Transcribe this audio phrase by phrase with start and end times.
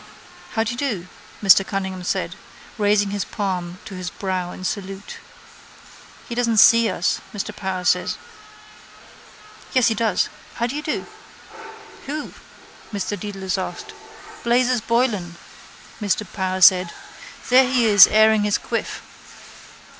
[0.53, 1.07] —How do you do?
[1.43, 2.35] Martin Cunningham said,
[2.79, 5.17] raising his palm to his brow in salute.
[6.27, 8.15] —He doesn't see us, Mr Power said.
[9.73, 10.27] Yes, he does.
[10.55, 11.05] How do you do?
[12.07, 12.33] —Who?
[12.91, 13.93] Mr Dedalus asked.
[14.43, 15.35] —Blazes Boylan,
[16.01, 16.89] Mr Power said.
[17.49, 19.03] There he is airing his quiff.